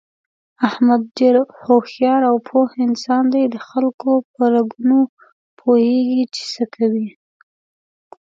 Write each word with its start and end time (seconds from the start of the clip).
احمد 0.67 1.01
ډېر 1.17 1.35
هوښیار 1.63 2.21
او 2.29 2.35
پوه 2.47 2.67
انسان 2.85 3.23
دی 3.33 3.43
دخلکو 3.57 4.11
په 4.33 4.43
رګونو 4.55 4.99
پوهېږي، 5.59 6.21
چې 6.33 6.41
څه 6.53 6.63
کوي... 6.75 7.09